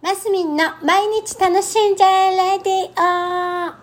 [0.00, 3.74] マスミンの毎日楽しんじゃえレディオ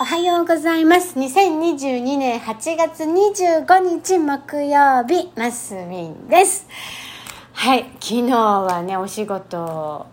[0.00, 1.16] おはようございます。
[1.16, 6.66] 2022年8月25日木曜日マスミンです。
[7.52, 10.06] はい昨日はねお仕事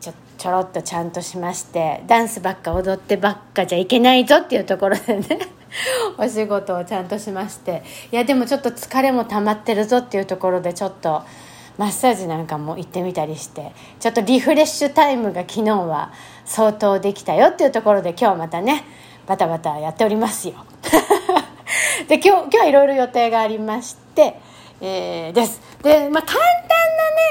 [0.00, 5.59] ちょちょろっとちゃんとしましてダンスばっか踊ってばっかじゃいけないぞっていうところでね。
[6.18, 7.82] お仕事をちゃんとしまして。
[8.12, 11.22] いやでもちょっと疲れも溜まってるぞっていうところでちょっと
[11.78, 13.72] マッサージなんかも行ってみたりして。
[13.98, 16.12] ちょっとリフレッシュタイムが昨日は
[16.44, 18.84] 相当できたよっていうところで今日またね
[19.26, 20.54] バタバタやっておりますよ。
[22.08, 24.40] で今日今日はいろいろ予定がありまして、
[24.80, 25.60] えー、です。
[25.82, 26.38] で、まあ、簡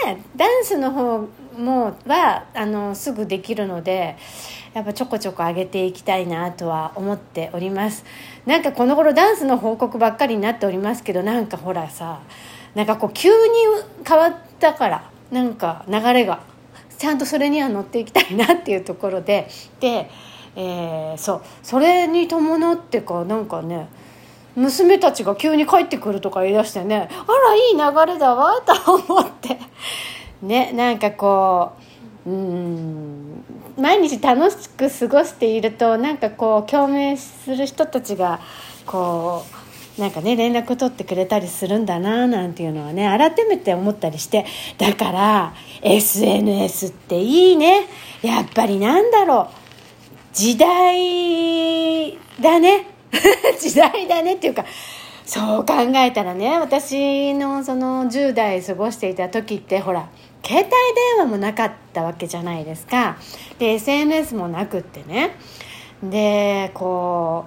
[0.05, 1.27] 単なねダンスの方
[1.59, 4.17] もはあのすぐできるので
[4.73, 8.05] やっぱちょこちょこ上げていきたいなとは思っております。
[8.45, 12.21] なんかこの頃ダンスの報告ばっかりになっておりますけどなんかほらさ
[12.75, 13.35] なんかこう急に
[14.07, 16.41] 変わったからなんか流れが
[16.97, 19.47] ちゃんとそれには乗っていきたいなっていうところで
[19.79, 20.09] で、
[20.55, 23.88] えー、そうそれに伴ってかなんかね
[24.55, 29.57] 娘たちが急に帰ってくるとか言い出してねあらいい流れだわと思って。
[30.41, 31.73] ねなんかこ
[32.25, 33.43] ううん
[33.77, 38.39] 毎日楽しく過ごしているとなんかこう共鳴する人たちが
[38.85, 39.45] こ
[39.97, 44.45] うなんかね連絡を取ってくれたりするんだななんていうのはね改めて思ったりして
[44.77, 47.87] だから SNS っていいね。
[48.21, 50.35] やっぱりなんだろう。
[50.35, 52.85] 時代だね。
[53.59, 54.65] 時代だねっていうか
[55.25, 60.09] そう考えたらね私のその10代過ごしていた時ってほら
[60.50, 63.17] 携帯電話もなかったわけじゃないですか。
[63.59, 65.36] で SNS もなくってね。
[66.02, 67.45] でこ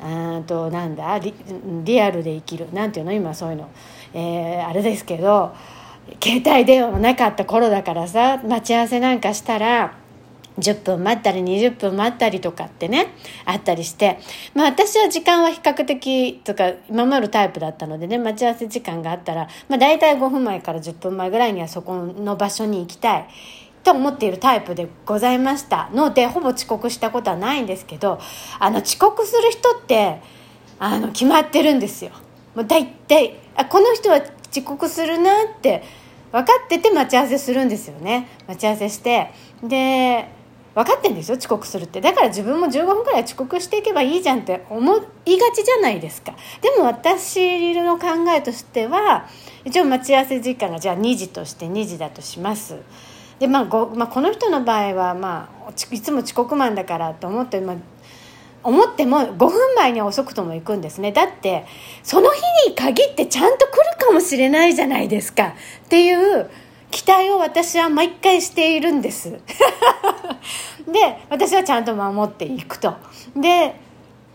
[0.00, 1.34] うあとなんだリ
[1.82, 2.72] リアルで生きる。
[2.72, 3.68] なんていうの今そういうの、
[4.14, 5.56] えー、あれですけど
[6.22, 9.94] 携帯電話もなかった頃だからさ待ち合わせなんかしたら
[10.58, 13.08] 10分待ったり20分待ったりとかってね
[13.44, 14.18] あったりして
[14.54, 23.28] まあ私は時間は比較的とか守るタイプだったのでね待ち合わせ時間があったら、まあ、大体5分前から10分前ぐらいにはそこの場所に行きたい
[23.84, 28.18] と思っているタイプでございましたのでほぼ遅刻したことはないんですけど
[28.58, 30.20] あの遅刻する人って
[30.78, 32.10] あの決まってるんですよ。
[32.54, 34.20] もう大体あこの人は
[34.50, 35.84] 遅刻するなって
[36.32, 39.30] 分かってて待ち合わせするんですよね待ち合わせして
[39.62, 40.28] で
[40.76, 42.02] 分かってんですよ遅刻するって。
[42.02, 44.94] だから自分も15分くらい遅刻していけばいいじゃんって思
[45.24, 46.34] いがちじゃないですか。
[46.60, 49.26] でも私の考えとしては
[49.64, 52.76] 一応待ち合わせ時間がじゃあ2時として2時だとします。
[53.38, 57.76] で、まあごまあ、この人の場合は、まあ、いつも遅刻マンだからと思って、まあ、
[58.62, 61.10] 思っても5分前に遅くとも行くんですね。
[61.10, 61.64] だって
[62.02, 65.54] その日に限ってちゃんと来るかもしれないじゃないですか。
[65.86, 66.50] っていう
[66.96, 69.28] 期待を私は毎回しているんです。
[70.90, 72.94] で私はちゃんと守っていくと。
[73.36, 73.74] で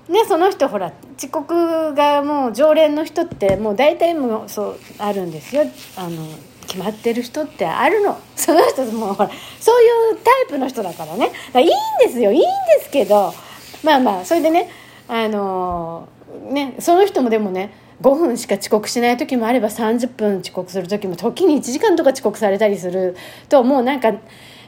[0.08, 5.64] ね、その人ほら遅刻がもう常連の人ってもう大体もうそうあるんですよ。
[5.98, 6.24] あの
[6.68, 8.20] 決まってる人ってあるの。
[8.38, 11.32] その人もうほらそういうタイプの人だからね。
[11.56, 11.68] いいん
[12.06, 12.32] ですよ。
[12.32, 12.48] いいんで
[12.84, 13.34] すけど
[13.82, 14.70] まあまあそれでね
[15.08, 16.08] あの
[16.52, 23.16] ねその人もでもね5分しか遅刻しない時もあれば30分遅刻する時も時に1時間とか遅刻されたりする
[23.48, 24.14] ともうなんか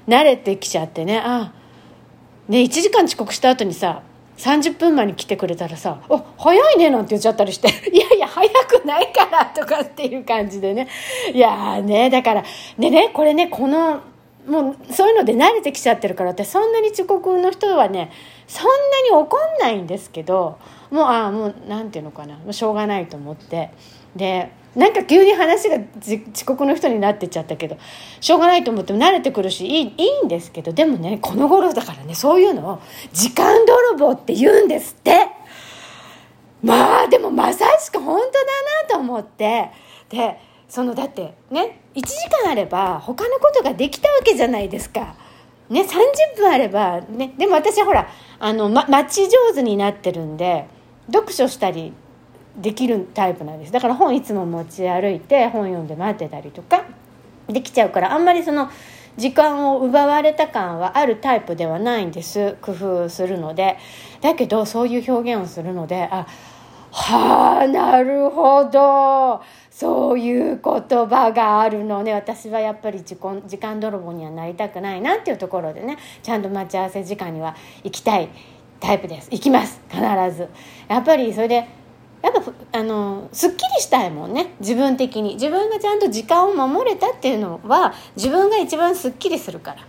[0.08, 1.22] 慣れてきちゃってね。
[1.24, 1.54] あ
[2.48, 4.04] ね1時間遅刻した後にさ
[4.38, 10.88] 30分前に来てくれたらさ「お早いね」なんて言っちゃったりして「いやいや早くないから」とかっていう感じでね。
[11.34, 12.44] いやねだから
[12.78, 14.02] でねこれねこの
[14.48, 18.12] もうそういうので慣れてきちゃってるからってそんなに遅刻の人はね
[18.48, 18.72] そんな
[19.04, 20.58] に怒んないんですけど
[20.94, 22.36] もうああもうなんていうのかな。
[22.36, 23.72] もうしょうがないと思って。
[24.16, 25.78] でなんか急に話が
[26.32, 27.78] 遅刻の人になってっちゃったけど
[28.22, 32.82] しょうがないと思っても慣れてくるしいいいいんですけどでもねこの頃だからねそういうのを
[33.12, 35.30] 時間泥棒って言うんですって。
[36.62, 38.40] まあでもまさしく本当だ
[38.88, 39.72] なと思って。
[40.10, 40.40] で
[40.70, 42.14] そのだってね1時
[42.44, 45.16] 間あれば他のことができたわけじゃないですか。
[45.70, 48.08] ね、30分あれば、ね、でも私はほら
[48.40, 50.68] あの、ま、待ち上手になってるんで
[51.08, 51.94] 読書したり
[52.58, 53.72] できるタイプなんです。
[53.72, 56.84] だから本いつも持ち歩いて本読んで待ってたりとか
[57.48, 58.70] できちゃうからあんまりその
[59.18, 62.58] 時間を奪われた感はあるタイプではないんです。
[62.62, 63.78] 工夫するので。
[64.22, 66.26] だけどそういう表現をするのであ
[66.92, 69.42] はあなるほど。
[69.72, 72.14] そういう言葉があるのね。
[72.14, 75.98] 私はやっぱり時間時間泥棒にはなりたくないなっていうところでね。
[76.22, 78.30] ちゃんと待ち合わせ時間には行きたい。
[78.84, 79.30] タイプです。
[79.32, 79.80] 行きます。
[79.90, 80.02] 必
[80.36, 80.50] ず。
[80.90, 81.56] やっぱりそれで
[82.22, 84.56] やっぱあのすっきりしたいもんね。
[84.60, 85.36] 自分的に。
[85.36, 89.88] 自分がちゃんと時間を守れたっていうのは自分が一番すっきりするから。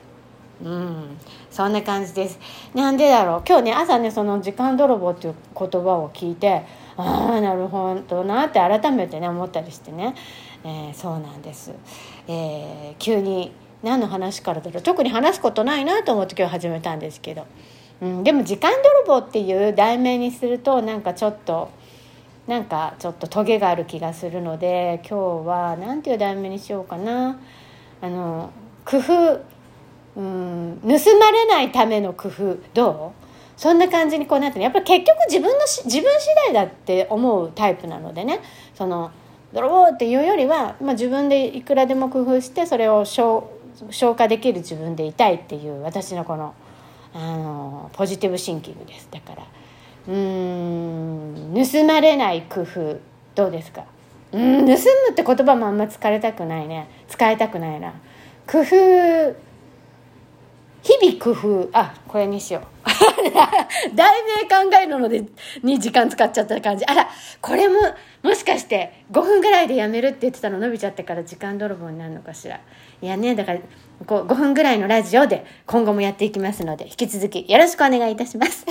[0.65, 1.19] うん。
[1.51, 2.39] そんな感じです。
[2.73, 3.43] なんでだろう。
[3.49, 6.65] 今日ね朝ねその時間泥棒っていう言葉を聞いて
[6.97, 10.15] ああなるほどなって改めてね思ったりしてね、
[10.63, 11.73] えー、そうなんです、
[12.29, 13.53] えー、急に
[13.83, 14.83] 何の話からだろう。
[14.83, 17.47] 特に話すことないなと思って今日始めたんですけど、
[18.01, 18.73] うん、でも「時間
[19.07, 21.71] 泥棒」っていう題名にするとなんかちょっと
[22.47, 27.39] なんかちょっとトゲがある気がするので今日は何ていう題名にしようかな。
[28.01, 28.51] あの
[28.85, 29.41] 工夫。
[30.17, 30.89] うん盗
[31.19, 32.57] まれないための工夫。
[32.73, 33.61] どう？
[33.61, 38.39] そんな感じにこうなってやっぱり結局自分の自分次第だって思うタイプなのでね。
[38.77, 39.11] その
[39.53, 43.43] 泥棒っていうよりは、まあ、自分でいくらでも工夫してそれを消
[43.91, 46.55] 消化できる自分でいたいっていう私のこの
[47.15, 49.09] あのポジティブシンキングです。
[49.11, 49.43] だから
[50.09, 52.99] うん盗まれない工夫。
[53.35, 53.85] どうですか？
[54.33, 54.75] うん盗む
[55.13, 56.89] って言葉もあんま使いたくないね。
[57.09, 57.93] 使いたくないな。
[58.47, 59.37] 工夫
[60.85, 61.71] 日々工夫。
[61.73, 62.65] あこれにしよう。
[63.97, 65.25] 題名考えるので
[65.63, 66.85] に時間使っちゃった感じ。
[66.85, 67.09] あら
[67.41, 67.81] これも
[68.23, 70.59] もしかして5分ぐらいでやめるって言ってたの？
[70.59, 72.61] 伸びちゃってから時間泥棒になるのかしら。
[73.01, 73.61] いやねだから
[74.07, 78.67] こう5分ぐらいのラジオで今後もやっていきますので引き続きよろしくお願いいたします。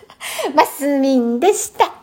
[0.56, 1.97] マスミンでした。